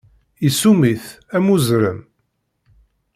Isum-it, 0.47 1.05
am 1.35 1.47
uzrem. 1.55 1.99